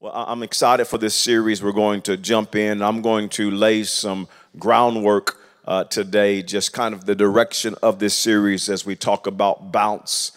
[0.00, 1.60] Well, I'm excited for this series.
[1.60, 2.82] We're going to jump in.
[2.82, 8.14] I'm going to lay some groundwork uh, today, just kind of the direction of this
[8.14, 10.30] series as we talk about bounce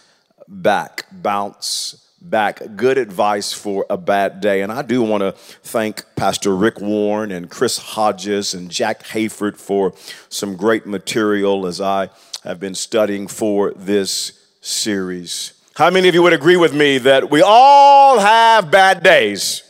[0.48, 2.60] back, bounce back.
[2.76, 4.64] Good advice for a bad day.
[4.64, 9.58] And I do want to thank Pastor Rick Warren and Chris Hodges and Jack Hayford
[9.58, 9.94] for
[10.28, 12.10] some great material as I
[12.44, 15.61] have been studying for this series.
[15.76, 19.64] How many of you would agree with me that we all have bad days?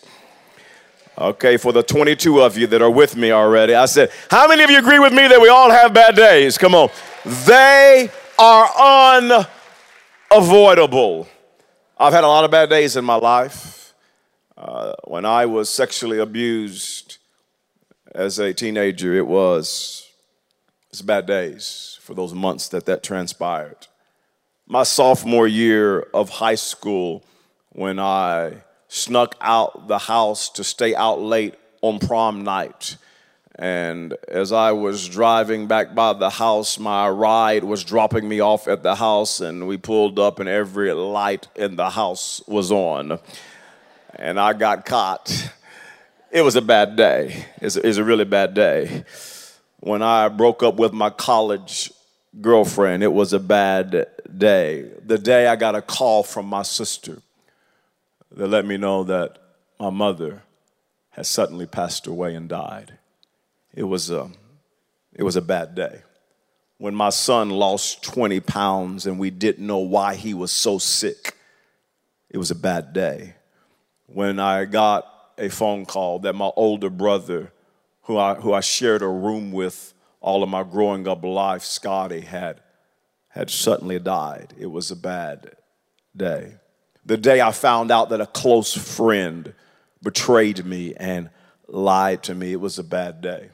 [1.16, 4.63] Okay, for the 22 of you that are with me already, I said, How many
[4.63, 6.57] of you agree with me that we all have bad days?
[6.57, 6.90] Come on.
[7.45, 8.09] They
[8.40, 9.20] are
[10.31, 11.27] unavoidable.
[11.99, 13.93] I've had a lot of bad days in my life.
[14.57, 17.20] Uh, when I was sexually abused
[18.15, 20.09] as a teenager, it was,
[20.88, 23.85] it was bad days for those months that that transpired
[24.71, 27.21] my sophomore year of high school
[27.73, 28.53] when I
[28.88, 32.95] snuck out the house to stay out late on prom night.
[33.55, 38.70] And as I was driving back by the house, my ride was dropping me off
[38.70, 43.20] at the house, and we pulled up, and every light in the house was on.
[44.15, 45.51] And I got caught.
[46.31, 47.46] It was a bad day.
[47.57, 49.03] It's a, it's a really bad day.
[49.81, 51.91] When I broke up with my college
[52.40, 53.04] girlfriend.
[53.04, 54.90] It was a bad day.
[55.05, 57.21] The day I got a call from my sister
[58.32, 59.37] that let me know that
[59.79, 60.43] my mother
[61.09, 62.98] had suddenly passed away and died.
[63.74, 64.29] It was a,
[65.13, 66.02] it was a bad day.
[66.78, 71.35] When my son lost 20 pounds and we didn't know why he was so sick,
[72.29, 73.35] it was a bad day.
[74.07, 75.07] When I got
[75.38, 77.52] a phone call that my older brother,
[78.03, 79.91] who I, who I shared a room with,
[80.22, 82.62] all of my growing up life, Scotty had,
[83.30, 84.53] had suddenly died.
[84.58, 85.56] It was a bad
[86.16, 86.53] day.
[87.06, 89.53] The day I found out that a close friend
[90.03, 91.30] betrayed me and
[91.68, 93.50] lied to me, it was a bad day.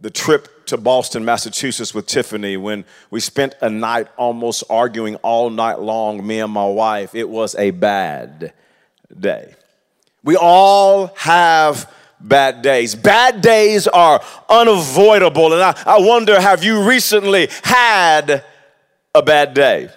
[0.00, 5.50] The trip to Boston, Massachusetts with Tiffany, when we spent a night almost arguing all
[5.50, 8.54] night long, me and my wife, it was a bad
[9.18, 9.54] day.
[10.22, 12.94] We all have bad days.
[12.94, 15.52] Bad days are unavoidable.
[15.52, 18.44] And I, I wonder have you recently had
[19.14, 19.90] a bad day?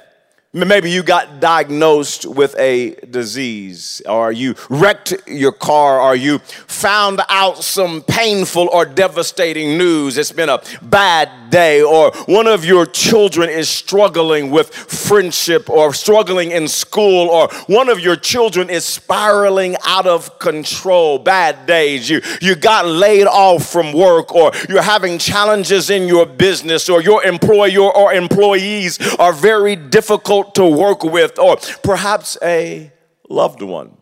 [0.56, 7.22] Maybe you got diagnosed with a disease, or you wrecked your car, or you found
[7.28, 10.16] out some painful or devastating news.
[10.16, 15.91] It's been a bad day, or one of your children is struggling with friendship, or
[15.91, 21.18] struggling in school, or one of your children is spiraling out of control.
[21.18, 22.08] Bad days.
[22.08, 27.02] You, you got laid off from work, or you're having challenges in your business, or
[27.02, 32.91] your employer or employees are very difficult difficult to work with, or perhaps a
[33.29, 33.97] loved one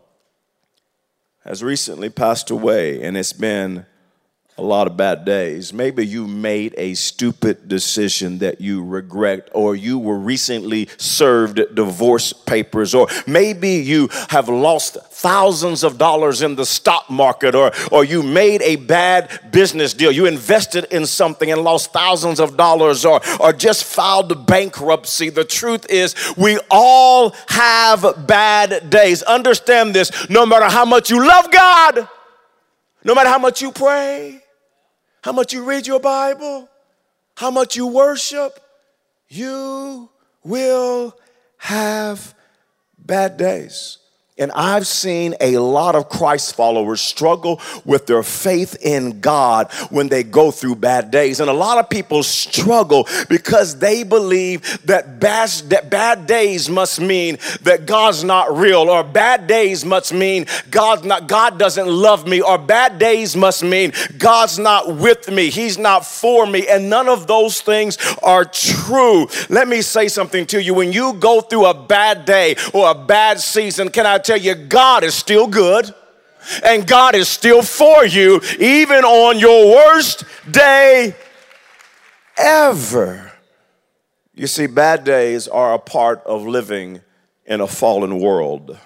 [1.44, 3.84] has recently passed away and it's been
[4.58, 5.72] a lot of bad days.
[5.72, 12.34] Maybe you made a stupid decision that you regret, or you were recently served divorce
[12.34, 18.04] papers, or maybe you have lost thousands of dollars in the stock market, or, or
[18.04, 20.12] you made a bad business deal.
[20.12, 25.30] You invested in something and lost thousands of dollars, or, or just filed bankruptcy.
[25.30, 29.22] The truth is, we all have bad days.
[29.22, 32.06] Understand this no matter how much you love God,
[33.02, 34.41] no matter how much you pray,
[35.22, 36.68] how much you read your Bible,
[37.36, 38.60] how much you worship,
[39.28, 40.10] you
[40.44, 41.16] will
[41.58, 42.34] have
[42.98, 43.98] bad days.
[44.38, 50.08] And I've seen a lot of Christ followers struggle with their faith in God when
[50.08, 51.38] they go through bad days.
[51.38, 56.98] And a lot of people struggle because they believe that bad, that bad days must
[56.98, 62.26] mean that God's not real, or bad days must mean God's not, God doesn't love
[62.26, 66.66] me, or bad days must mean God's not with me, He's not for me.
[66.68, 69.26] And none of those things are true.
[69.50, 70.72] Let me say something to you.
[70.72, 74.54] When you go through a bad day or a bad season, can I tell you,
[74.54, 75.92] God is still good
[76.64, 81.14] and God is still for you, even on your worst day
[82.36, 83.32] ever.
[84.34, 87.00] You see, bad days are a part of living
[87.44, 88.78] in a fallen world.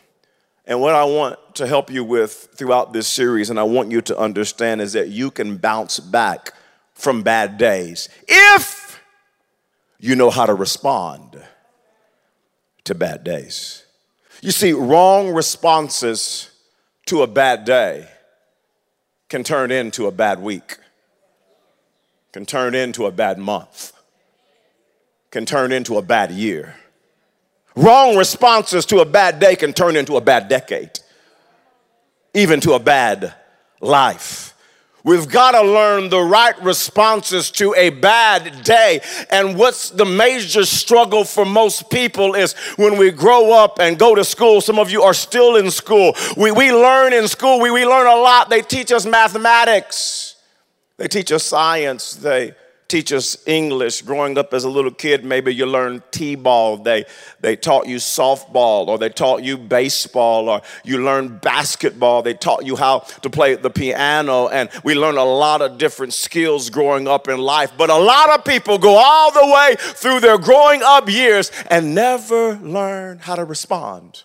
[0.67, 4.01] And what I want to help you with throughout this series, and I want you
[4.03, 6.53] to understand, is that you can bounce back
[6.95, 9.01] from bad days if
[10.01, 11.41] you know how to respond
[12.85, 13.86] to bad days.
[14.47, 16.51] You see, wrong responses
[17.07, 18.07] to a bad day
[19.29, 20.79] can turn into a bad week,
[22.31, 23.93] can turn into a bad month,
[25.33, 26.77] can turn into a bad year.
[27.75, 31.01] Wrong responses to a bad day can turn into a bad decade.
[32.33, 33.35] even to a bad
[33.81, 34.55] life.
[35.07, 39.01] We've got to learn the right responses to a bad day.
[39.31, 44.17] And what's the major struggle for most people is when we grow up and go
[44.17, 44.61] to school.
[44.61, 46.17] Some of you are still in school.
[46.37, 48.51] We, we learn in school, we, we learn a lot.
[48.51, 50.35] They teach us mathematics,
[50.97, 52.57] they teach us science, they
[52.89, 54.03] teach us English.
[54.03, 56.79] Growing up as a little kid, maybe you learned T-ball.
[56.79, 57.05] They,
[57.41, 62.23] they taught you softball or they taught you baseball or you learned basketball.
[62.23, 66.15] They taught you how to play the piano and we learned a lot of different
[66.15, 67.73] skills growing up in life.
[67.77, 71.95] But a lot of people go all the way through their growing up years and
[71.95, 74.23] never learn how to respond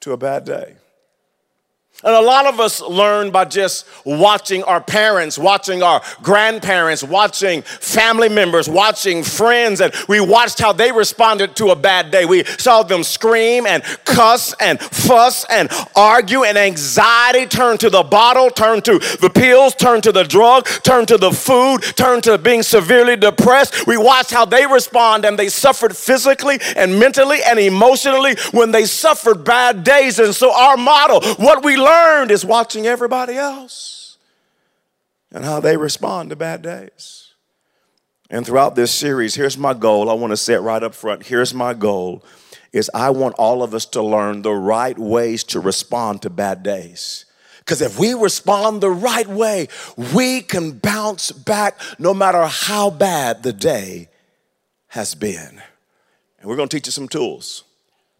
[0.00, 0.76] to a bad day.
[2.02, 7.60] And a lot of us learn by just watching our parents, watching our grandparents, watching
[7.60, 12.24] family members, watching friends, and we watched how they responded to a bad day.
[12.24, 18.02] We saw them scream and cuss and fuss and argue, and anxiety turned to the
[18.02, 22.38] bottle, turned to the pills, turned to the drug, turned to the food, turned to
[22.38, 23.86] being severely depressed.
[23.86, 28.86] We watched how they respond, and they suffered physically and mentally and emotionally when they
[28.86, 30.18] suffered bad days.
[30.18, 34.18] And so, our model, what we learned is watching everybody else
[35.32, 37.34] and how they respond to bad days.
[38.30, 40.08] And throughout this series, here's my goal.
[40.08, 41.26] I want to say it right up front.
[41.26, 42.24] Here's my goal
[42.72, 46.62] is I want all of us to learn the right ways to respond to bad
[46.62, 47.24] days.
[47.58, 49.68] Because if we respond the right way,
[50.14, 54.08] we can bounce back no matter how bad the day
[54.88, 55.60] has been.
[56.38, 57.64] And we're going to teach you some tools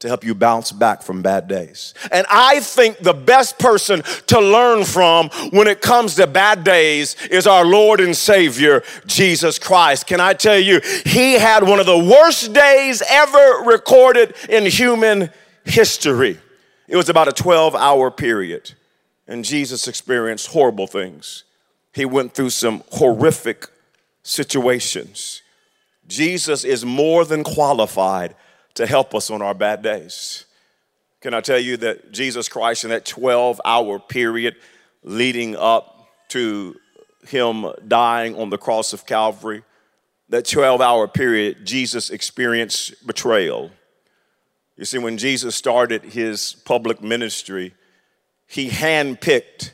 [0.01, 1.95] to help you bounce back from bad days.
[2.11, 7.17] And I think the best person to learn from when it comes to bad days
[7.31, 10.07] is our Lord and Savior, Jesus Christ.
[10.07, 15.31] Can I tell you, He had one of the worst days ever recorded in human
[15.65, 16.39] history.
[16.89, 18.73] It was about a 12 hour period,
[19.29, 21.45] and Jesus experienced horrible things.
[21.93, 23.67] He went through some horrific
[24.23, 25.43] situations.
[26.07, 28.35] Jesus is more than qualified
[28.75, 30.45] to help us on our bad days.
[31.21, 34.57] Can I tell you that Jesus Christ, in that 12 hour period
[35.03, 36.77] leading up to
[37.27, 39.63] him dying on the cross of Calvary,
[40.31, 43.71] that 12 hour period, Jesus experienced betrayal.
[44.77, 47.75] You see, when Jesus started his public ministry,
[48.47, 49.73] he handpicked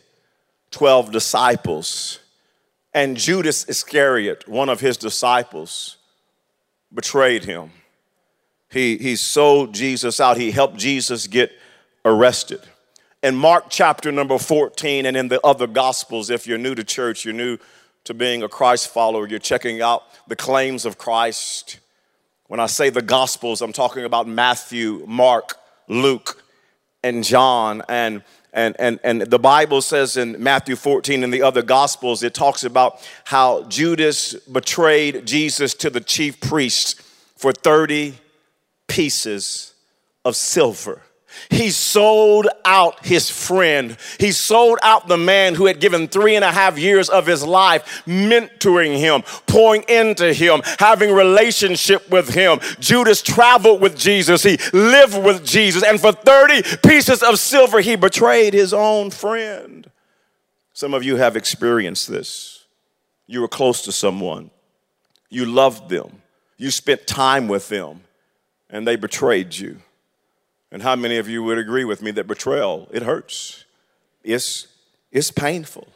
[0.72, 2.18] 12 disciples,
[2.92, 5.96] and Judas Iscariot, one of his disciples,
[6.92, 7.70] betrayed him.
[8.76, 10.36] He, he sold Jesus out.
[10.36, 11.50] He helped Jesus get
[12.04, 12.60] arrested.
[13.22, 17.24] In Mark chapter number 14 and in the other gospels, if you're new to church,
[17.24, 17.56] you're new
[18.04, 21.80] to being a Christ follower, you're checking out the claims of Christ.
[22.48, 25.54] When I say the gospels, I'm talking about Matthew, Mark,
[25.88, 26.44] Luke,
[27.02, 27.82] and John.
[27.88, 32.32] And and, and, and the Bible says in Matthew 14 and the other Gospels, it
[32.32, 36.94] talks about how Judas betrayed Jesus to the chief priests
[37.36, 38.18] for 30
[38.86, 39.74] pieces
[40.24, 41.02] of silver.
[41.50, 43.96] He sold out his friend.
[44.18, 47.44] He sold out the man who had given three and a half years of his
[47.44, 52.58] life, mentoring him, pouring into him, having relationship with him.
[52.80, 54.42] Judas traveled with Jesus.
[54.42, 55.82] He lived with Jesus.
[55.82, 59.90] And for 30 pieces of silver, he betrayed his own friend.
[60.72, 62.64] Some of you have experienced this.
[63.26, 64.50] You were close to someone.
[65.28, 66.22] You loved them.
[66.58, 68.00] You spent time with them
[68.76, 69.78] and they betrayed you.
[70.70, 73.64] And how many of you would agree with me that betrayal, it hurts?
[74.22, 74.66] It's,
[75.10, 75.88] it's painful.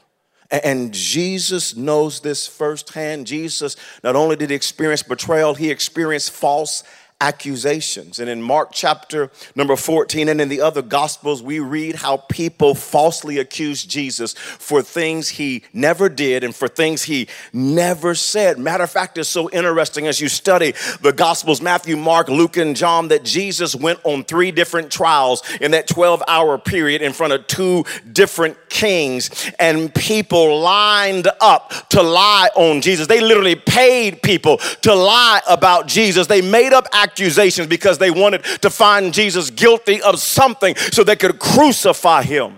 [0.50, 3.26] And Jesus knows this firsthand.
[3.26, 6.82] Jesus not only did he experience betrayal, he experienced false
[7.20, 8.18] accusations.
[8.18, 12.74] And in Mark chapter number 14 and in the other gospels, we read how people
[12.74, 18.58] falsely accused Jesus for things he never did and for things he never said.
[18.58, 20.72] Matter of fact, it's so interesting as you study
[21.02, 25.72] the gospels Matthew, Mark, Luke, and John that Jesus went on three different trials in
[25.72, 32.02] that 12 hour period in front of two different kings, and people lined up to
[32.02, 33.06] lie on Jesus.
[33.06, 36.26] They literally paid people to lie about Jesus.
[36.26, 41.02] They made up accusations accusations because they wanted to find Jesus guilty of something so
[41.02, 42.56] they could crucify him.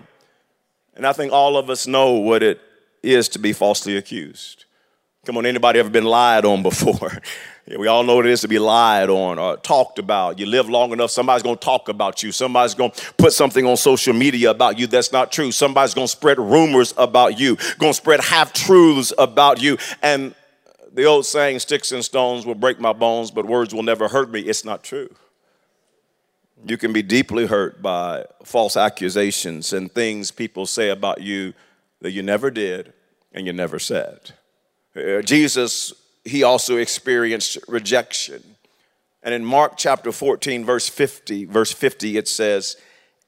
[0.94, 2.60] And I think all of us know what it
[3.02, 4.66] is to be falsely accused.
[5.24, 7.18] Come on, anybody ever been lied on before?
[7.78, 10.38] we all know what it is to be lied on or talked about.
[10.38, 12.32] You live long enough, somebody's gonna talk about you.
[12.32, 15.52] Somebody's gonna put something on social media about you that's not true.
[15.52, 19.78] Somebody's gonna spread rumors about you, gonna spread half truths about you.
[20.02, 20.34] And
[20.92, 24.30] the old saying, sticks and stones will break my bones, but words will never hurt
[24.30, 25.14] me, it's not true.
[26.64, 31.54] You can be deeply hurt by false accusations and things people say about you
[32.00, 32.92] that you never did
[33.32, 34.32] and you never said.
[34.94, 35.92] Uh, Jesus,
[36.24, 38.42] he also experienced rejection.
[39.22, 42.76] And in Mark chapter 14, verse 50, verse 50, it says,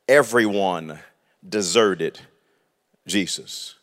[0.07, 0.99] Everyone
[1.49, 2.21] deserted
[3.07, 3.74] Jesus.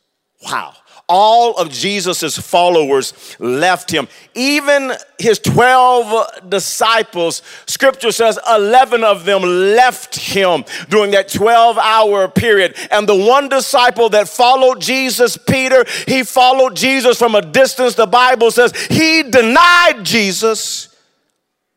[0.43, 0.75] Wow
[1.11, 4.07] all of Jesus' followers left him.
[4.33, 12.29] Even his 12 disciples, scripture says 11 of them left him during that 12 hour
[12.29, 12.77] period.
[12.91, 17.95] And the one disciple that followed Jesus, Peter, he followed Jesus from a distance.
[17.95, 20.95] The Bible says he denied Jesus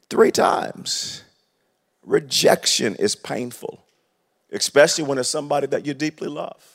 [0.09, 1.25] three times.
[2.04, 3.85] Rejection is painful,
[4.52, 6.73] especially when it's somebody that you deeply love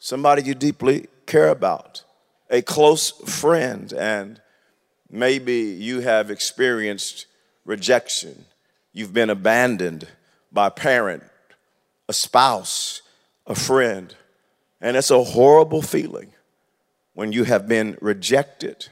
[0.00, 2.02] somebody you deeply care about,
[2.50, 4.40] a close friend, and
[5.08, 7.26] maybe you have experienced
[7.64, 8.46] rejection.
[8.92, 10.08] You've been abandoned
[10.50, 11.22] by a parent,
[12.08, 13.02] a spouse,
[13.46, 14.14] a friend.
[14.80, 16.32] And it's a horrible feeling
[17.14, 18.88] when you have been rejected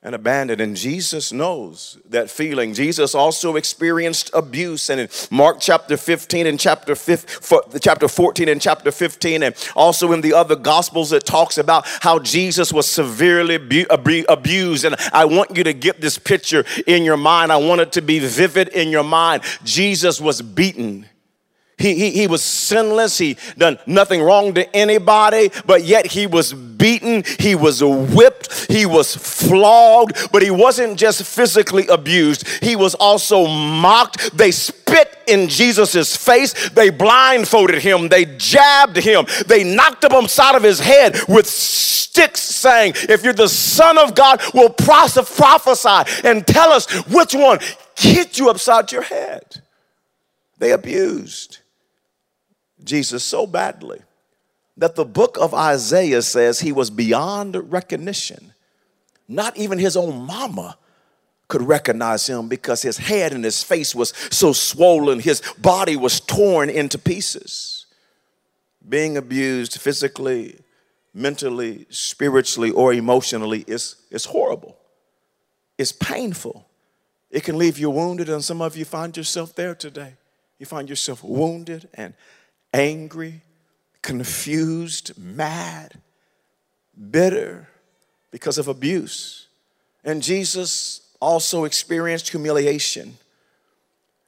[0.00, 0.60] and abandoned.
[0.60, 2.72] And Jesus knows that feeling.
[2.72, 4.90] Jesus also experienced abuse.
[4.90, 10.12] And in Mark chapter 15 and chapter 5, chapter 14 and chapter 15, and also
[10.12, 13.56] in the other gospels, it talks about how Jesus was severely
[13.90, 14.84] abused.
[14.84, 17.50] And I want you to get this picture in your mind.
[17.50, 19.42] I want it to be vivid in your mind.
[19.64, 21.06] Jesus was beaten
[21.78, 23.18] he, he, he was sinless.
[23.18, 27.24] He done nothing wrong to anybody, but yet he was beaten.
[27.38, 28.66] He was whipped.
[28.70, 32.46] He was flogged, but he wasn't just physically abused.
[32.62, 34.36] He was also mocked.
[34.36, 36.70] They spit in Jesus' face.
[36.70, 38.08] They blindfolded him.
[38.08, 39.26] They jabbed him.
[39.46, 44.14] They knocked him upside of his head with sticks saying, if you're the son of
[44.14, 47.60] God, will prophesy and tell us which one
[47.96, 49.62] hit you upside your head.
[50.58, 51.57] They abused.
[52.84, 54.00] Jesus so badly
[54.76, 58.52] that the book of Isaiah says he was beyond recognition.
[59.26, 60.78] Not even his own mama
[61.48, 66.20] could recognize him because his head and his face was so swollen, his body was
[66.20, 67.86] torn into pieces.
[68.86, 70.60] Being abused physically,
[71.12, 74.76] mentally, spiritually, or emotionally is, is horrible.
[75.76, 76.66] It's painful.
[77.30, 80.14] It can leave you wounded, and some of you find yourself there today.
[80.58, 82.14] You find yourself wounded and
[82.72, 83.42] angry,
[84.02, 86.00] confused, mad,
[87.10, 87.68] bitter
[88.30, 89.46] because of abuse.
[90.04, 93.16] And Jesus also experienced humiliation.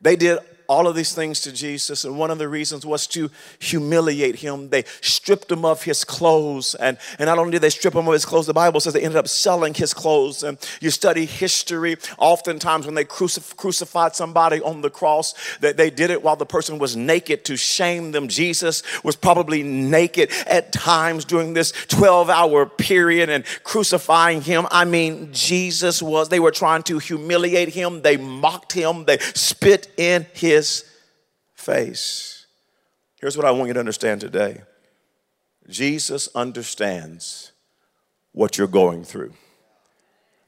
[0.01, 0.39] They did
[0.71, 4.69] all of these things to Jesus, and one of the reasons was to humiliate him.
[4.69, 8.12] They stripped him of his clothes, and, and not only did they strip him of
[8.12, 10.45] his clothes, the Bible says they ended up selling his clothes.
[10.45, 15.91] And you study history, oftentimes when they crucif- crucified somebody on the cross, that they
[15.91, 18.29] did it while the person was naked to shame them.
[18.29, 24.69] Jesus was probably naked at times during this 12 hour period and crucifying him.
[24.71, 29.89] I mean, Jesus was, they were trying to humiliate him, they mocked him, they spit
[29.97, 30.85] in his his
[31.55, 32.47] face.
[33.21, 34.62] Here's what I want you to understand today
[35.69, 37.52] Jesus understands
[38.33, 39.33] what you're going through.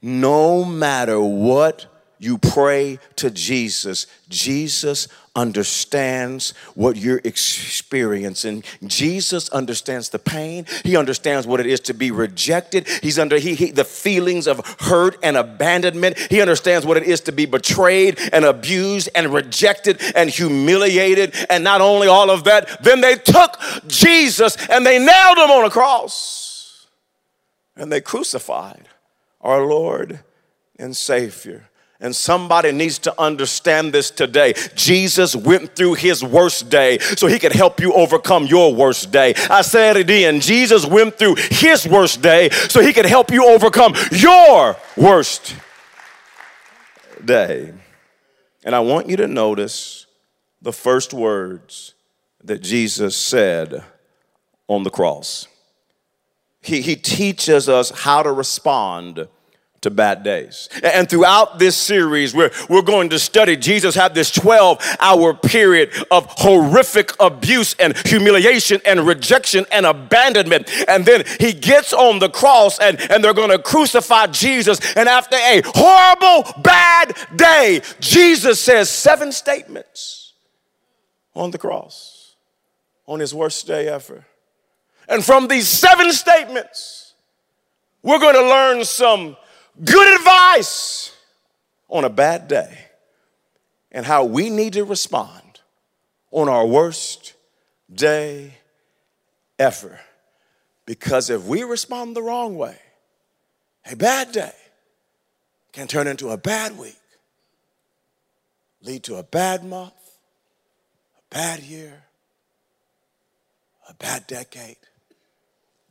[0.01, 1.87] No matter what
[2.23, 8.63] you pray to Jesus, Jesus understands what you're experiencing.
[8.85, 10.65] Jesus understands the pain.
[10.83, 12.87] He understands what it is to be rejected.
[13.01, 16.17] He's under he, he, the feelings of hurt and abandonment.
[16.17, 21.33] He understands what it is to be betrayed and abused and rejected and humiliated.
[21.49, 25.65] And not only all of that, then they took Jesus and they nailed him on
[25.65, 26.87] a cross.
[27.75, 28.87] And they crucified
[29.41, 30.19] our Lord
[30.77, 31.69] and Savior.
[31.99, 34.53] And somebody needs to understand this today.
[34.75, 39.33] Jesus went through his worst day so he could help you overcome your worst day.
[39.49, 40.41] I said it again.
[40.41, 45.55] Jesus went through his worst day so he could help you overcome your worst
[47.23, 47.73] day.
[48.65, 50.05] And I want you to notice
[50.61, 51.93] the first words
[52.43, 53.83] that Jesus said
[54.67, 55.47] on the cross.
[56.61, 59.27] He, he teaches us how to respond
[59.83, 60.69] to bad days.
[60.81, 63.55] And throughout this series, we're, we're going to study.
[63.55, 70.69] Jesus had this 12 hour period of horrific abuse and humiliation and rejection and abandonment.
[70.87, 74.79] And then he gets on the cross and, and they're going to crucify Jesus.
[74.95, 80.33] And after a horrible, bad day, Jesus says seven statements
[81.35, 82.35] on the cross
[83.05, 84.25] on his worst day ever.
[85.07, 87.13] And from these seven statements,
[88.01, 89.35] we're going to learn some
[89.81, 91.15] good advice
[91.89, 92.79] on a bad day.
[93.93, 95.61] and how we need to respond
[96.31, 97.35] on our worst
[97.93, 98.55] day
[99.59, 99.99] ever.
[100.85, 102.77] Because if we respond the wrong way,
[103.89, 104.55] a bad day
[105.71, 106.99] can turn into a bad week,
[108.81, 109.93] lead to a bad month,
[111.17, 112.03] a bad year,
[113.87, 114.77] a bad decade,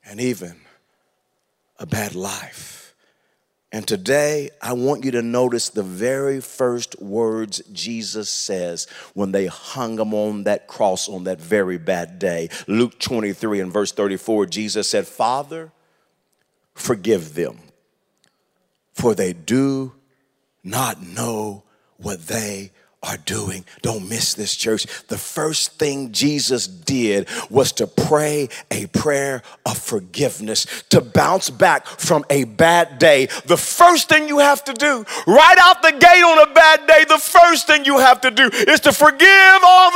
[0.04, 0.56] and even
[1.78, 2.91] a bad life.
[3.74, 9.46] And today, I want you to notice the very first words Jesus says when they
[9.46, 12.50] hung him on that cross on that very bad day.
[12.68, 15.72] Luke 23 and verse 34, Jesus said, Father,
[16.74, 17.58] forgive them,
[18.92, 19.92] for they do
[20.62, 21.64] not know
[21.96, 22.72] what they
[23.02, 23.64] are doing.
[23.82, 24.86] Don't miss this, church.
[25.08, 31.86] The first thing Jesus did was to pray a prayer of forgiveness, to bounce back
[31.86, 33.26] from a bad day.
[33.46, 37.04] The first thing you have to do, right out the gate on a bad day,
[37.08, 39.90] the first thing you have to do is to forgive all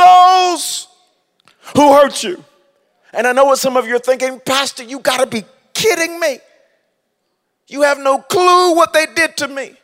[0.55, 0.89] those
[1.75, 2.43] who hurt you.
[3.13, 5.45] And I know what some of you are thinking, Pastor, you gotta be
[5.75, 6.39] kidding me.
[7.69, 9.77] You have no clue what they did to me.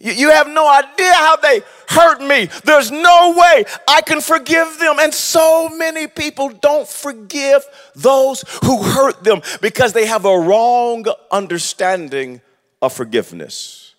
[0.00, 2.48] You, you have no idea how they hurt me.
[2.64, 4.96] There's no way I can forgive them.
[4.98, 11.04] And so many people don't forgive those who hurt them because they have a wrong
[11.30, 12.40] understanding
[12.80, 13.94] of forgiveness.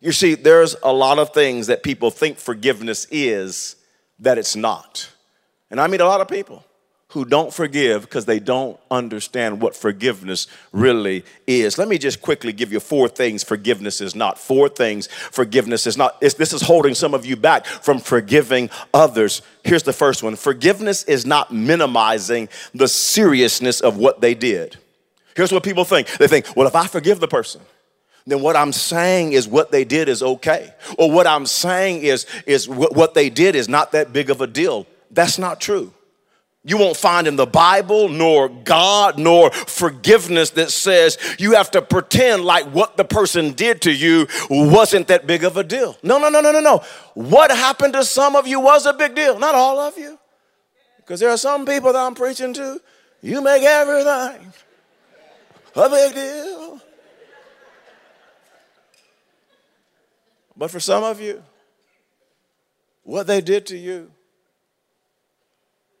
[0.00, 3.76] You see, there's a lot of things that people think forgiveness is
[4.18, 5.10] that it's not.
[5.70, 6.64] And I meet a lot of people
[7.12, 11.76] who don't forgive because they don't understand what forgiveness really is.
[11.76, 14.38] Let me just quickly give you four things forgiveness is not.
[14.38, 16.16] Four things forgiveness is not.
[16.22, 19.42] It's, this is holding some of you back from forgiving others.
[19.62, 24.78] Here's the first one forgiveness is not minimizing the seriousness of what they did.
[25.36, 27.60] Here's what people think they think, well, if I forgive the person,
[28.26, 30.72] then what I'm saying is what they did is okay.
[30.96, 34.46] Or what I'm saying is, is what they did is not that big of a
[34.46, 34.86] deal.
[35.10, 35.92] That's not true.
[36.64, 41.82] You won't find in the Bible, nor God, nor forgiveness that says you have to
[41.82, 45.96] pretend like what the person did to you wasn't that big of a deal.
[46.04, 46.84] No, no, no, no, no, no.
[47.14, 49.40] What happened to some of you was a big deal.
[49.40, 50.16] Not all of you.
[50.98, 52.80] Because there are some people that I'm preaching to,
[53.22, 54.52] you make everything
[55.74, 56.80] a big deal.
[60.56, 61.42] But for some of you,
[63.02, 64.12] what they did to you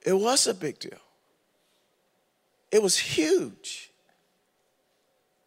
[0.04, 0.98] it was a big deal.
[2.70, 3.90] It was huge.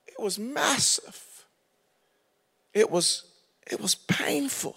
[0.08, 1.46] It was massive.
[2.74, 3.24] It was,
[3.70, 4.76] it was painful.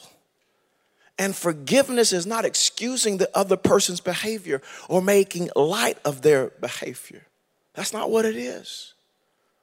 [1.18, 7.26] And forgiveness is not excusing the other person's behavior or making light of their behavior.
[7.74, 8.94] That's not what it is.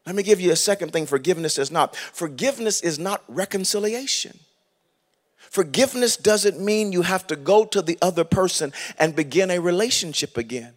[0.06, 1.95] Let me give you a second thing forgiveness is not.
[1.95, 4.39] Forgiveness is not reconciliation.
[5.55, 10.35] Forgiveness doesn't mean you have to go to the other person and begin a relationship
[10.35, 10.73] again.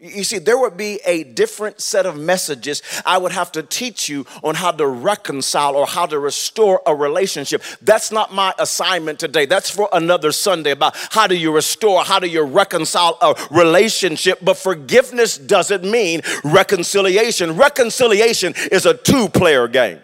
[0.00, 4.08] You see, there would be a different set of messages I would have to teach
[4.08, 7.62] you on how to reconcile or how to restore a relationship.
[7.82, 9.46] That's not my assignment today.
[9.46, 14.40] That's for another Sunday about how do you restore, how do you reconcile a relationship.
[14.42, 17.56] But forgiveness doesn't mean reconciliation.
[17.56, 20.00] Reconciliation is a two player game.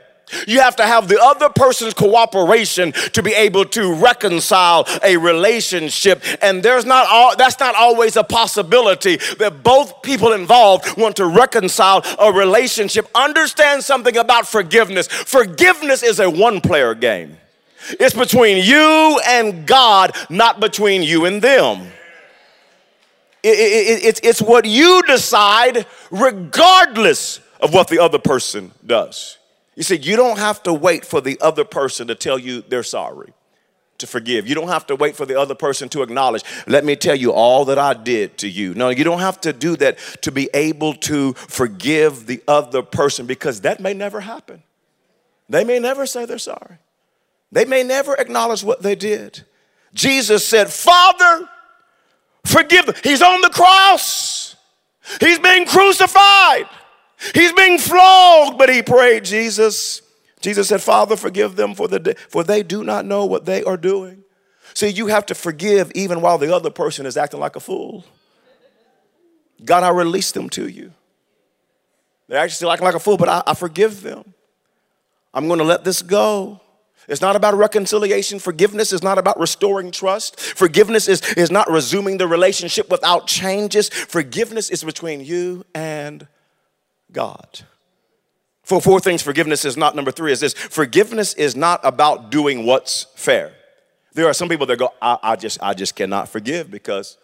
[0.47, 6.23] You have to have the other person's cooperation to be able to reconcile a relationship.
[6.43, 11.27] And there's not all, that's not always a possibility that both people involved want to
[11.27, 13.09] reconcile a relationship.
[13.15, 15.07] Understand something about forgiveness.
[15.07, 17.37] Forgiveness is a one player game.
[17.99, 21.89] It's between you and God, not between you and them.
[23.43, 29.39] It, it, it, it's what you decide regardless of what the other person does.
[29.81, 32.83] You see, you don't have to wait for the other person to tell you they're
[32.83, 33.33] sorry,
[33.97, 34.47] to forgive.
[34.47, 37.33] You don't have to wait for the other person to acknowledge, let me tell you
[37.33, 38.75] all that I did to you.
[38.75, 43.25] No, you don't have to do that to be able to forgive the other person
[43.25, 44.63] because that may never happen.
[45.49, 46.77] They may never say they're sorry,
[47.51, 49.47] they may never acknowledge what they did.
[49.95, 51.49] Jesus said, Father,
[52.45, 52.97] forgive them.
[53.03, 54.57] He's on the cross,
[55.21, 56.69] he's being crucified.
[57.35, 60.03] He's being flogged, but he prayed, Jesus.
[60.41, 63.77] Jesus said, Father, forgive them for, the for they do not know what they are
[63.77, 64.25] doing.
[64.75, 68.05] See, you have to forgive even while the other person is acting like a fool.
[69.65, 70.93] God, I release them to you.
[72.29, 74.35] They're actually acting like a fool, but I, I forgive them.
[75.35, 76.61] I'm going to let this go.
[77.09, 78.39] It's not about reconciliation.
[78.39, 80.41] Forgiveness is not about restoring trust.
[80.41, 83.89] Forgiveness is, is not resuming the relationship without changes.
[83.89, 86.29] Forgiveness is between you and
[87.13, 87.61] God.
[88.63, 92.67] For four things, forgiveness is not number three is this forgiveness is not about doing
[92.67, 93.53] what's fair.
[94.13, 97.17] There are some people that go, I, I just, I just cannot forgive because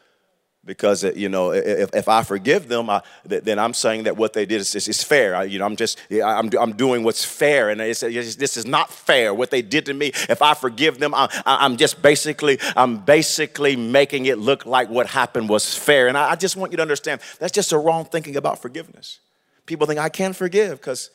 [0.67, 4.33] because uh, you know if, if I forgive them, I, then I'm saying that what
[4.33, 5.37] they did is, is, is fair.
[5.37, 8.67] I, you know, I'm just I'm, I'm doing what's fair, and it's, it's, this is
[8.67, 9.33] not fair.
[9.33, 13.77] What they did to me, if I forgive them, I, am just basically I'm basically
[13.77, 16.09] making it look like what happened was fair.
[16.09, 19.21] And I, I just want you to understand that's just a wrong thinking about forgiveness.
[19.67, 21.11] People think I can't forgive because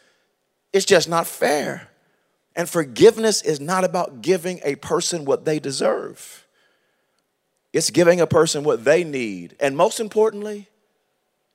[0.73, 1.87] it's just not fair.
[2.55, 6.45] And forgiveness is not about giving a person what they deserve.
[7.73, 9.55] It's giving a person what they need.
[9.59, 10.67] And most importantly,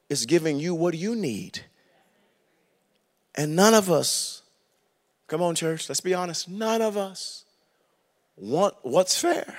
[0.09, 1.61] it's giving you what you need.
[3.35, 4.43] And none of us,
[5.27, 7.45] come on, church, let's be honest, none of us
[8.37, 9.55] want what's fair.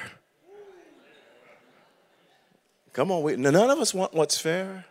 [2.93, 4.85] Come on, we, none of us want what's fair.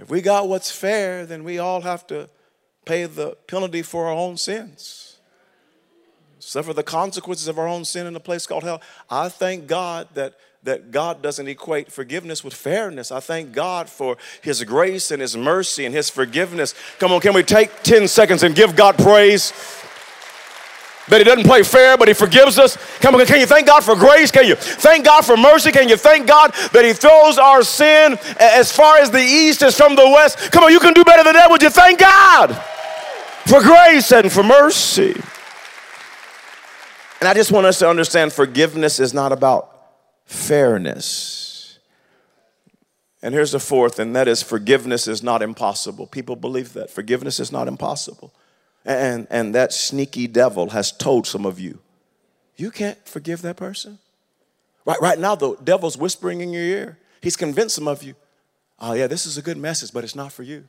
[0.00, 2.28] If we got what's fair, then we all have to
[2.84, 5.08] pay the penalty for our own sins
[6.48, 8.80] suffer the consequences of our own sin in a place called hell.
[9.10, 10.34] I thank God that
[10.64, 13.12] that God doesn't equate forgiveness with fairness.
[13.12, 16.74] I thank God for His grace and His mercy and His forgiveness.
[16.98, 19.52] Come on, can we take 10 seconds and give God praise?
[21.08, 22.76] That He doesn't play fair, but He forgives us.
[23.00, 24.30] Come on, can you thank God for grace?
[24.30, 25.72] Can you thank God for mercy?
[25.72, 29.76] Can you thank God that He throws our sin as far as the east is
[29.76, 30.52] from the west?
[30.52, 31.50] Come on, you can do better than that.
[31.50, 32.54] Would you thank God
[33.46, 35.14] for grace and for mercy?
[37.20, 39.74] And I just want us to understand forgiveness is not about
[40.24, 41.78] fairness.
[43.22, 46.06] And here's the fourth, and that is forgiveness is not impossible.
[46.06, 48.32] People believe that forgiveness is not impossible.
[48.88, 51.78] And, and that sneaky devil has told some of you,
[52.56, 53.98] you can't forgive that person.
[54.86, 56.98] Right, right now, the devil's whispering in your ear.
[57.20, 58.14] He's convinced some of you,
[58.80, 60.64] oh, yeah, this is a good message, but it's not for you.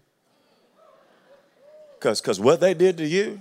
[1.97, 3.39] Because what they did to you,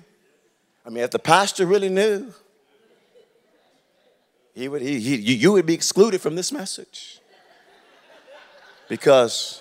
[0.86, 2.32] I mean, if the pastor really knew,
[4.54, 7.18] he would, he, he, you would be excluded from this message.
[8.88, 9.60] Because,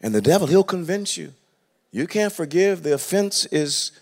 [0.00, 1.34] and the devil, he'll convince you.
[1.92, 2.82] You can't forgive.
[2.82, 3.92] The offense is,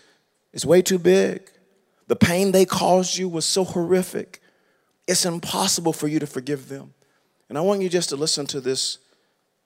[0.53, 1.49] is way too big.
[2.07, 4.41] The pain they caused you was so horrific.
[5.07, 6.93] It's impossible for you to forgive them.
[7.49, 8.97] And I want you just to listen to this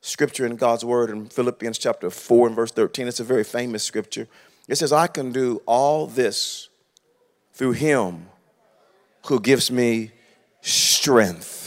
[0.02, 3.08] scripture in God's word in Philippians chapter 4 and verse 13.
[3.08, 4.28] It's a very famous scripture.
[4.68, 6.70] It says, I can do all this
[7.54, 8.28] through him
[9.28, 10.12] who gives me
[10.62, 11.65] strength.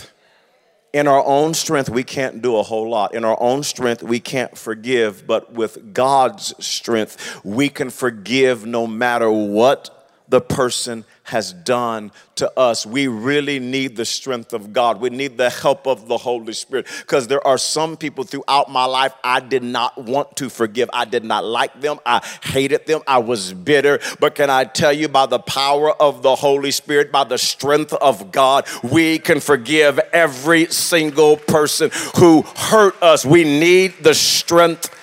[0.92, 3.14] In our own strength, we can't do a whole lot.
[3.14, 8.87] In our own strength, we can't forgive, but with God's strength, we can forgive no
[8.87, 9.98] matter what
[10.29, 12.87] the person has done to us.
[12.87, 15.01] We really need the strength of God.
[15.01, 18.85] We need the help of the Holy Spirit because there are some people throughout my
[18.85, 20.88] life I did not want to forgive.
[20.93, 21.99] I did not like them.
[22.07, 23.01] I hated them.
[23.07, 24.01] I was bitter.
[24.21, 27.93] But can I tell you, by the power of the Holy Spirit, by the strength
[27.95, 33.25] of God, we can forgive every single person who hurt us.
[33.25, 34.95] We need the strength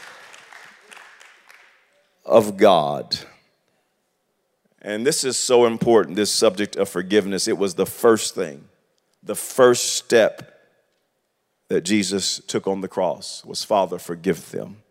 [2.26, 3.20] of God.
[4.86, 7.48] And this is so important, this subject of forgiveness.
[7.48, 8.66] It was the first thing,
[9.24, 10.62] the first step
[11.70, 14.84] that Jesus took on the cross was, Father, forgive them.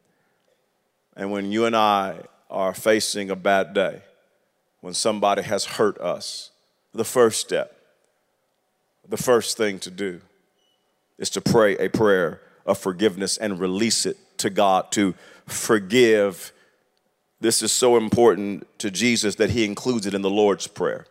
[1.16, 4.02] And when you and I are facing a bad day,
[4.80, 6.50] when somebody has hurt us,
[6.92, 7.76] the first step,
[9.08, 10.20] the first thing to do
[11.18, 15.14] is to pray a prayer of forgiveness and release it to God to
[15.46, 16.52] forgive
[17.40, 21.06] this is so important to Jesus that he includes it in the Lord's Prayer.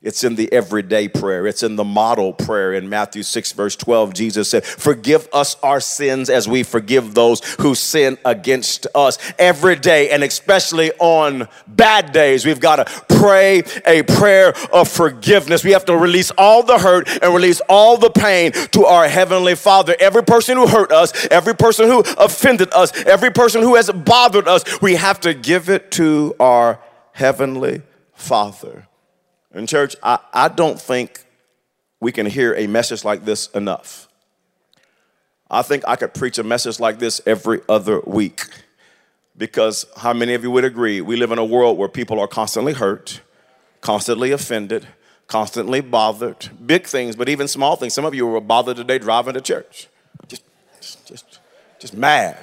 [0.00, 1.44] It's in the everyday prayer.
[1.48, 4.14] It's in the model prayer in Matthew 6, verse 12.
[4.14, 9.18] Jesus said, Forgive us our sins as we forgive those who sin against us.
[9.40, 12.84] Every day, and especially on bad days, we've got to
[13.16, 15.64] pray a prayer of forgiveness.
[15.64, 19.56] We have to release all the hurt and release all the pain to our Heavenly
[19.56, 19.96] Father.
[19.98, 24.46] Every person who hurt us, every person who offended us, every person who has bothered
[24.46, 26.78] us, we have to give it to our
[27.14, 27.82] Heavenly
[28.14, 28.86] Father.
[29.54, 31.24] In church, I, I don't think
[32.00, 34.08] we can hear a message like this enough.
[35.50, 38.42] I think I could preach a message like this every other week.
[39.36, 41.00] Because how many of you would agree?
[41.00, 43.20] We live in a world where people are constantly hurt,
[43.80, 44.86] constantly offended,
[45.28, 46.50] constantly bothered.
[46.64, 47.94] Big things, but even small things.
[47.94, 49.88] Some of you were bothered today driving to church.
[50.26, 50.42] Just,
[50.80, 51.40] just, just,
[51.78, 52.36] just mad.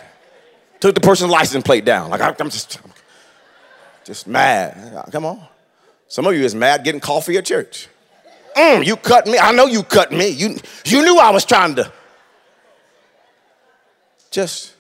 [0.79, 2.09] Took the person's license plate down.
[2.09, 2.79] Like I'm just,
[4.05, 5.05] just mad.
[5.11, 5.47] Come on.
[6.07, 7.87] Some of you is mad getting coffee at church.
[8.55, 9.37] Mm, you cut me.
[9.37, 10.29] I know you cut me.
[10.29, 11.91] You, you knew I was trying to.
[14.31, 14.75] Just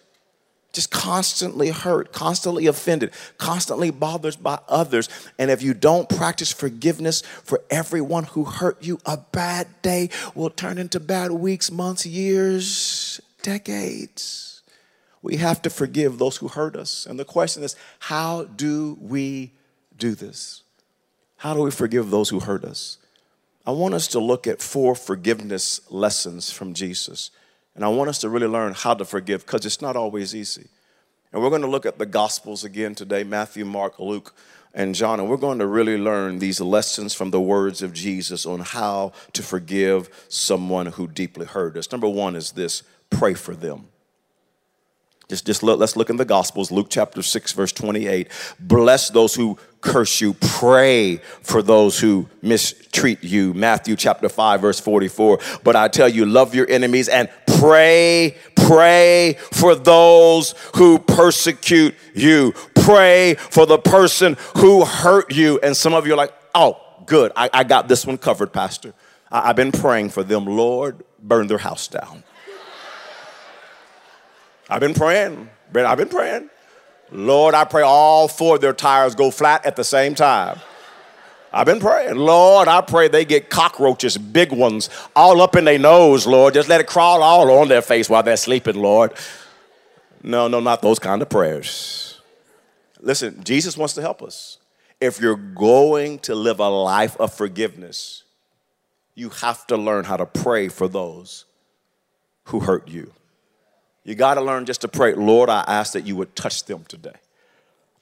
[0.75, 5.07] just constantly hurt, constantly offended, constantly bothered by others.
[5.39, 10.49] And if you don't practice forgiveness for everyone who hurt you, a bad day will
[10.49, 14.61] turn into bad weeks, months, years, decades.
[15.21, 17.05] We have to forgive those who hurt us.
[17.05, 19.53] And the question is how do we
[19.97, 20.61] do this?
[21.45, 22.97] How do we forgive those who hurt us?
[23.67, 27.29] I want us to look at four forgiveness lessons from Jesus.
[27.75, 30.69] And I want us to really learn how to forgive because it's not always easy.
[31.31, 34.33] And we're going to look at the Gospels again today Matthew, Mark, Luke,
[34.73, 35.19] and John.
[35.19, 39.11] And we're going to really learn these lessons from the words of Jesus on how
[39.33, 41.91] to forgive someone who deeply hurt us.
[41.91, 42.81] Number one is this
[43.11, 43.89] pray for them.
[45.27, 48.29] Just, just look, let's look in the Gospels, Luke chapter 6, verse 28.
[48.59, 53.53] Bless those who curse you, pray for those who mistreat you.
[53.53, 55.39] Matthew chapter 5, verse 44.
[55.63, 62.53] But I tell you, love your enemies and pray, pray for those who persecute you.
[62.75, 65.59] Pray for the person who hurt you.
[65.63, 68.93] And some of you are like, oh, good, I, I got this one covered, Pastor.
[69.31, 70.45] I, I've been praying for them.
[70.45, 72.23] Lord, burn their house down.
[74.69, 75.49] I've been praying.
[75.75, 76.49] I've been praying.
[77.11, 80.59] Lord, I pray all four of their tires go flat at the same time.
[81.53, 82.15] I've been praying.
[82.15, 86.53] Lord, I pray they get cockroaches, big ones, all up in their nose, Lord.
[86.53, 89.13] Just let it crawl all on their face while they're sleeping, Lord.
[90.21, 92.19] No, no, not those kind of prayers.
[92.99, 94.57] Listen, Jesus wants to help us.
[94.99, 98.23] If you're going to live a life of forgiveness,
[99.13, 101.45] you have to learn how to pray for those
[102.45, 103.13] who hurt you.
[104.05, 106.85] You got to learn just to pray, Lord, I ask that you would touch them
[106.87, 107.15] today.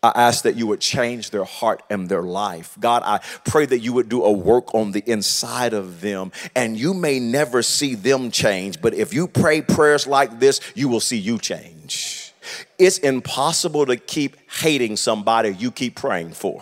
[0.04, 2.76] I ask that you would change their heart and their life.
[2.78, 6.34] God, I pray that you would do a work on the inside of them.
[6.58, 10.89] And you may never see them change, but if you pray prayers like this, you
[10.89, 12.34] will see you change.
[12.78, 16.62] It's impossible to keep hating somebody you keep praying for.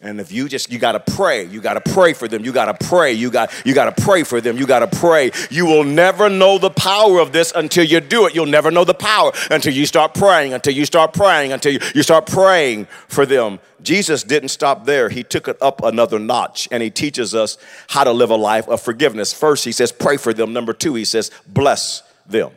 [0.00, 2.44] And if you just you got to pray, you got to pray for them.
[2.44, 3.12] You got to pray.
[3.12, 4.56] You got you got to pray for them.
[4.56, 5.32] You got to pray.
[5.50, 8.34] You will never know the power of this until you do it.
[8.34, 11.80] You'll never know the power until you start praying, until you start praying, until you,
[11.96, 13.58] you start praying for them.
[13.82, 15.08] Jesus didn't stop there.
[15.08, 17.58] He took it up another notch and he teaches us
[17.88, 19.32] how to live a life of forgiveness.
[19.32, 20.52] First, he says pray for them.
[20.52, 22.52] Number 2, he says bless them.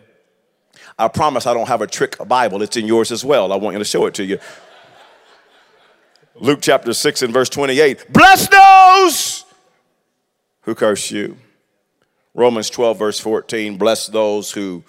[1.00, 2.62] I promise I don't have a trick Bible.
[2.62, 3.52] It's in yours as well.
[3.52, 4.38] I want you to show it to you.
[6.42, 8.12] Luke chapter 6 and verse 28.
[8.12, 9.46] Bless those
[10.62, 11.38] who curse you.
[12.34, 13.78] Romans 12, verse 14.
[13.78, 14.84] Bless those who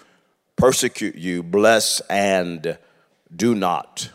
[0.55, 1.43] persecute you.
[1.43, 2.79] Bless and
[3.35, 4.09] do not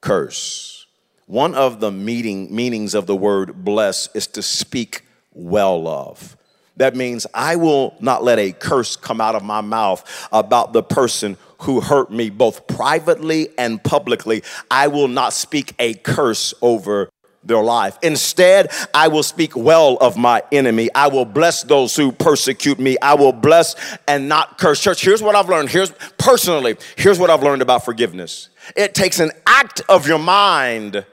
[0.00, 0.86] curse.
[1.26, 6.36] One of the meaning, meanings of the word bless is to speak well of.
[6.76, 10.82] That means I will not let a curse come out of my mouth about the
[10.82, 17.08] person who hurt me both privately and publicly, I will not speak a curse over
[17.42, 17.98] their life.
[18.02, 20.88] Instead, I will speak well of my enemy.
[20.94, 22.96] I will bless those who persecute me.
[23.02, 23.76] I will bless
[24.08, 24.80] and not curse.
[24.82, 25.68] Church, here's what I've learned.
[25.68, 28.48] Here's personally, here's what I've learned about forgiveness.
[28.76, 31.04] It takes an act of your mind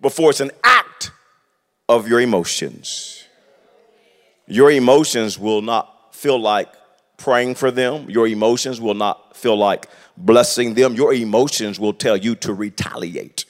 [0.00, 1.10] before it's an act
[1.88, 3.21] of your emotions.
[4.46, 6.68] Your emotions will not feel like
[7.16, 8.10] praying for them.
[8.10, 10.94] Your emotions will not feel like blessing them.
[10.94, 13.44] Your emotions will tell you to retaliate.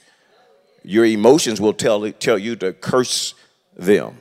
[0.83, 3.33] Your emotions will tell, tell you to curse
[3.75, 4.17] them.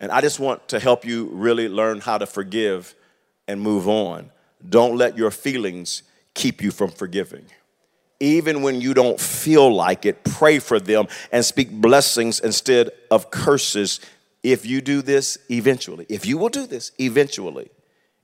[0.00, 2.94] And I just want to help you really learn how to forgive
[3.46, 4.30] and move on.
[4.68, 6.02] Don't let your feelings
[6.34, 7.44] keep you from forgiving.
[8.20, 13.30] Even when you don't feel like it, pray for them and speak blessings instead of
[13.30, 14.00] curses.
[14.42, 17.70] If you do this, eventually, if you will do this, eventually,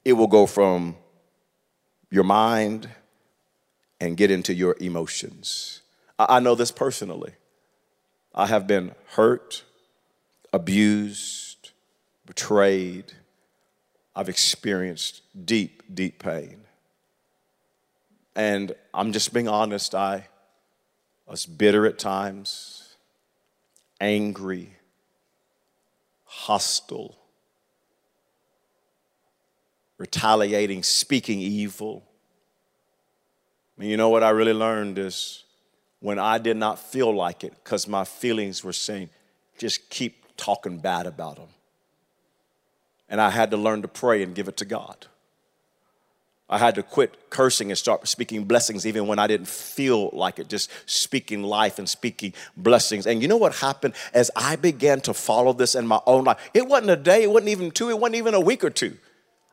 [0.05, 0.97] it will go from
[2.11, 2.89] your mind
[4.01, 5.81] and get into your emotions.
[6.19, 7.33] I know this personally.
[8.35, 9.65] I have been hurt,
[10.53, 11.71] abused,
[12.27, 13.13] betrayed.
[14.15, 16.61] I've experienced deep, deep pain.
[18.37, 20.29] And I'm just being honest, I
[21.27, 22.97] was bitter at times,
[24.01, 24.74] angry,
[26.35, 27.17] hostile
[29.99, 32.05] retaliating, speaking evil.
[33.79, 35.45] And you know what I really learned is
[36.01, 39.11] when I did not feel like it, because my feelings were saying,
[39.59, 41.49] just keep talking bad about them.
[43.09, 45.07] And I had to learn to pray and give it to God.
[46.49, 50.39] I had to quit cursing and start speaking blessings even when I didn't feel like
[50.39, 53.07] it, just speaking life and speaking blessings.
[53.07, 56.39] And you know what happened as I began to follow this in my own life?
[56.53, 58.99] It wasn't a day, it wasn't even two, it wasn't even a week or two.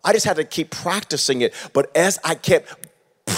[0.04, 1.54] I just had to keep practicing it.
[1.74, 2.76] But as I kept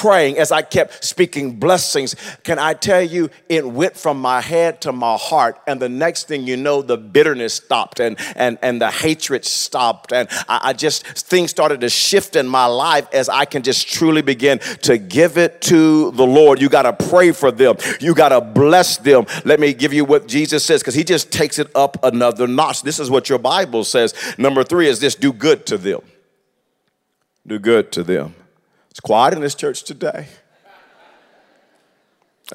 [0.03, 2.13] praying, as I kept speaking blessings,
[2.43, 5.61] can I tell you, it went from my head to my heart.
[5.65, 10.11] And the next thing you know, the bitterness stopped and, and, and the hatred stopped.
[10.11, 13.87] And I, I just, things started to shift in my life as I can just
[13.87, 16.59] truly begin to give it to the Lord.
[16.59, 19.25] You got to pray for them, you got to bless them.
[19.45, 22.81] Let me give you what Jesus says because he just takes it up another notch.
[22.81, 24.13] This is what your Bible says.
[24.37, 26.01] Number three is this do good to them.
[27.47, 28.35] Do good to them.
[28.93, 30.27] It's quiet in this church today.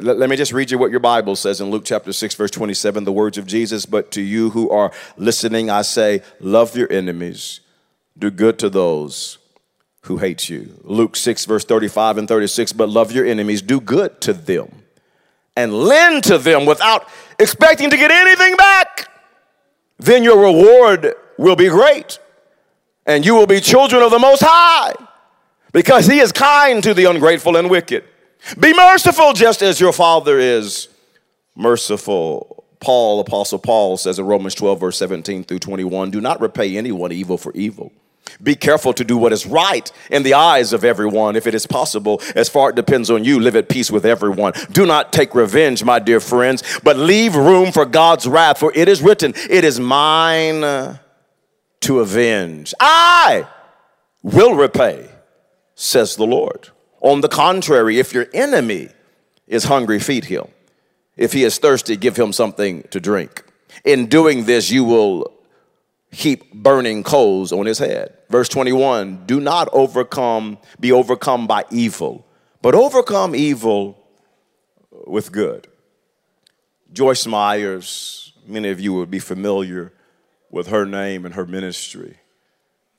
[0.00, 3.02] Let, me just read you what your Bible says in Luke chapter 6, verse 27,
[3.02, 3.86] the words of Jesus.
[3.86, 7.58] But to you who are listening, I say, love your enemies,
[8.16, 9.38] do good to those
[10.02, 10.80] who hate you.
[10.84, 14.84] Luke 6, verse 35 and 36, but love your enemies, do good to them,
[15.56, 17.08] and lend to them without
[17.40, 19.10] expecting to get anything back.
[19.98, 22.20] Then your reward will be great,
[23.06, 24.94] and you will be children of the Most High,
[25.72, 28.04] because He is kind to the ungrateful and wicked.
[28.58, 30.88] Be merciful just as your Father is
[31.54, 32.64] merciful.
[32.80, 37.10] Paul, Apostle Paul says in Romans 12, verse 17 through 21 do not repay anyone
[37.10, 37.92] evil for evil.
[38.42, 41.66] Be careful to do what is right in the eyes of everyone, if it is
[41.66, 42.20] possible.
[42.34, 44.52] As far it depends on you, live at peace with everyone.
[44.70, 48.88] Do not take revenge, my dear friends, but leave room for God's wrath, for it
[48.88, 50.60] is written, It is mine
[51.80, 52.74] to avenge.
[52.78, 53.46] I
[54.22, 55.08] will repay,
[55.78, 56.70] says the Lord.
[57.00, 58.88] On the contrary, if your enemy
[59.46, 60.48] is hungry, feed him.
[61.16, 63.44] If he is thirsty, give him something to drink.
[63.84, 65.32] In doing this, you will
[66.10, 68.12] heap burning coals on his head.
[68.28, 72.26] Verse 21 Do not overcome, be overcome by evil,
[72.60, 74.04] but overcome evil
[75.06, 75.68] with good.
[76.92, 79.92] Joyce Meyers, many of you would be familiar
[80.50, 82.16] with her name and her ministry.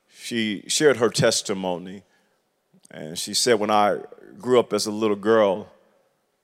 [0.08, 2.04] She shared her testimony
[2.90, 3.98] and she said, When I
[4.38, 5.68] grew up as a little girl,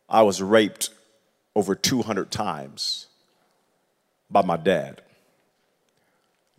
[0.09, 0.91] I was raped
[1.55, 3.07] over 200 times
[4.31, 5.03] by my dad.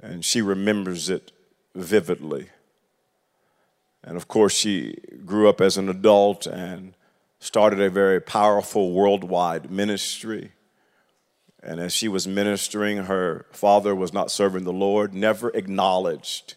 [0.02, 1.32] And she remembers it
[1.74, 2.50] vividly.
[4.04, 4.96] And of course, she
[5.26, 6.94] grew up as an adult and
[7.40, 10.52] started a very powerful worldwide ministry.
[11.62, 16.56] And as she was ministering, her father was not serving the Lord, never acknowledged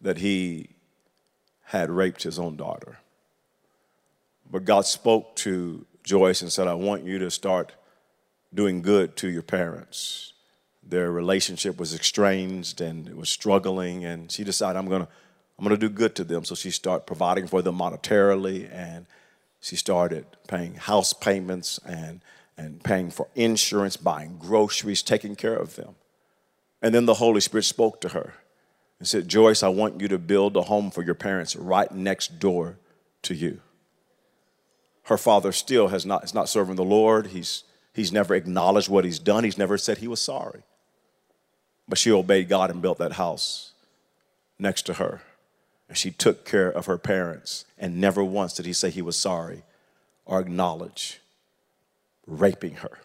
[0.00, 0.75] that he
[1.66, 2.98] had raped his own daughter.
[4.50, 7.72] But God spoke to Joyce and said, I want you to start
[8.54, 10.32] doing good to your parents.
[10.84, 15.08] Their relationship was estranged and it was struggling, and she decided, I'm gonna,
[15.58, 16.44] I'm gonna do good to them.
[16.44, 19.06] So she started providing for them monetarily, and
[19.60, 22.20] she started paying house payments and,
[22.56, 25.96] and paying for insurance, buying groceries, taking care of them.
[26.80, 28.34] And then the Holy Spirit spoke to her
[28.98, 32.38] and said, Joyce, I want you to build a home for your parents right next
[32.38, 32.78] door
[33.22, 33.60] to you.
[35.04, 37.28] Her father still has not, is not serving the Lord.
[37.28, 39.44] He's, he's never acknowledged what he's done.
[39.44, 40.62] He's never said he was sorry.
[41.88, 43.72] But she obeyed God and built that house
[44.58, 45.22] next to her.
[45.88, 47.64] And she took care of her parents.
[47.78, 49.62] And never once did he say he was sorry
[50.24, 51.20] or acknowledge
[52.26, 52.98] raping her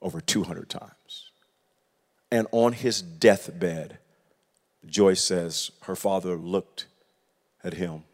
[0.00, 1.30] over 200 times.
[2.30, 3.98] And on his deathbed,
[4.86, 6.86] Joyce says her father looked
[7.64, 8.04] at him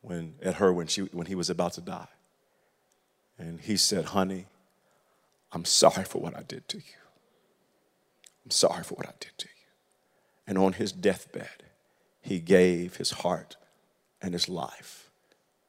[0.00, 2.08] when at her when she when he was about to die.
[3.38, 4.46] And he said, "Honey,
[5.52, 7.00] I'm sorry for what I did to you.
[8.44, 9.70] I'm sorry for what I did to you."
[10.46, 11.64] And on his deathbed,
[12.20, 13.56] he gave his heart
[14.22, 15.10] and his life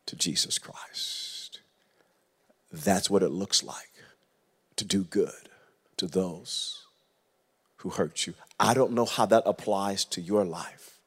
[0.05, 1.61] to Jesus Christ.
[2.71, 3.91] That's what it looks like
[4.77, 5.49] to do good
[5.97, 6.86] to those
[7.87, 8.33] who hurt you.
[8.59, 10.99] I don't know how that applies to your life,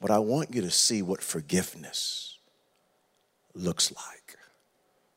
[0.00, 2.38] but I want you to see what forgiveness
[3.54, 4.38] looks like.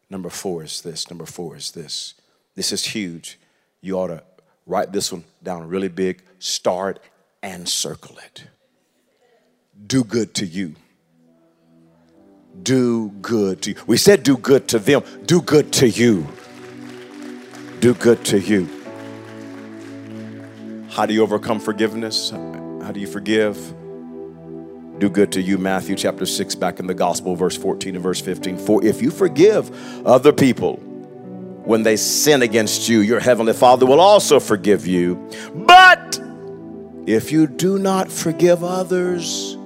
[0.10, 1.10] Number four is this.
[1.10, 2.16] Number four is this.
[2.56, 3.40] This is huge.
[3.80, 4.24] You ought to
[4.66, 7.00] write this one down really big, start
[7.42, 8.44] and circle it.
[9.88, 10.76] Do good to you.
[12.64, 13.78] Do good to you.
[13.88, 16.28] We said do good to them, do good to you.
[17.80, 18.75] Do good to you.
[20.96, 22.30] How do you overcome forgiveness?
[22.30, 23.58] How do you forgive?
[24.98, 28.22] Do good to you, Matthew chapter 6, back in the gospel, verse 14 and verse
[28.22, 28.58] 15.
[28.58, 30.78] For if you forgive other people
[31.66, 35.16] when they sin against you, your heavenly Father will also forgive you.
[35.54, 36.18] But
[37.06, 39.58] if you do not forgive others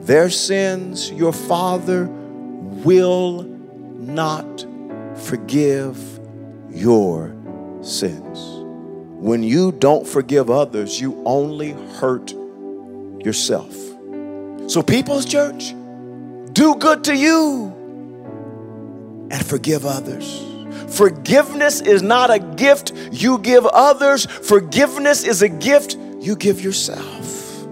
[0.00, 4.66] their sins, your Father will not
[5.14, 6.18] forgive
[6.70, 7.36] your
[7.82, 8.53] sins.
[9.24, 12.30] When you don't forgive others, you only hurt
[13.24, 13.74] yourself.
[14.70, 15.74] So, People's Church,
[16.52, 17.72] Do good to you
[19.30, 20.44] and forgive others.
[20.94, 27.64] Forgiveness is not a gift you give others, forgiveness is a gift you give yourself.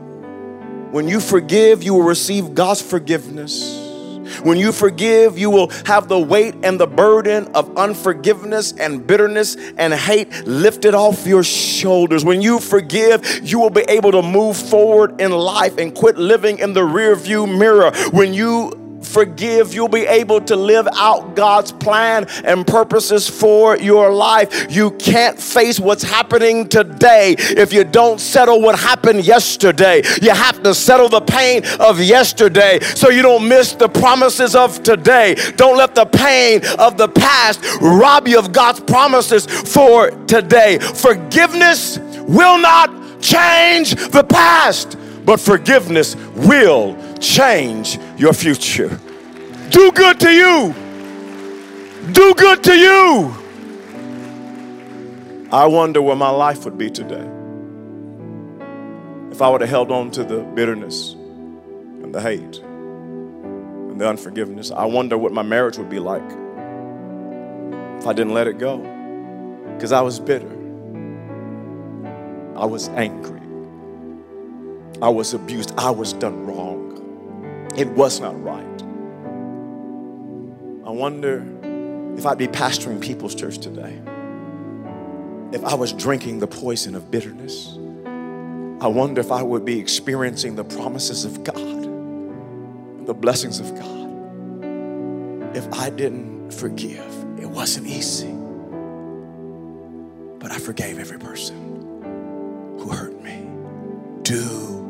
[0.91, 3.82] When you forgive, you will receive God's forgiveness.
[4.43, 9.57] When you forgive, you will have the weight and the burden of unforgiveness and bitterness
[9.77, 12.25] and hate lifted off your shoulders.
[12.25, 16.59] When you forgive, you will be able to move forward in life and quit living
[16.59, 17.93] in the rear view mirror.
[18.11, 24.13] When you forgive, you'll be able to live out God's plan and purposes for your
[24.13, 24.71] life.
[24.71, 30.03] You can't face what's happening today if you don't settle what happened yesterday.
[30.21, 34.83] You have to settle the pain of yesterday so you don't miss the promises of
[34.83, 35.35] today.
[35.57, 40.79] Don't let the pain of the past rob you of God's promises for today.
[40.79, 49.01] Forgiveness will not change the past, but forgiveness will change your future.
[49.71, 50.75] Do good to you.
[52.13, 53.35] Do good to you.
[55.53, 57.29] I wonder where my life would be today
[59.31, 64.71] if I would have held on to the bitterness and the hate and the unforgiveness.
[64.71, 66.29] I wonder what my marriage would be like
[67.99, 68.79] if I didn't let it go
[69.75, 70.51] because I was bitter.
[72.57, 73.41] I was angry.
[75.01, 75.73] I was abused.
[75.79, 76.72] I was done wrong.
[77.77, 78.83] It was not right.
[80.87, 81.43] I wonder
[82.19, 83.99] if I'd be pastoring People's Church today.
[85.53, 87.79] If I was drinking the poison of bitterness,
[88.83, 95.57] I wonder if I would be experiencing the promises of God, the blessings of God.
[95.57, 98.33] If I didn't forgive, it wasn't easy.
[100.39, 103.47] But I forgave every person who hurt me.
[104.23, 104.82] Do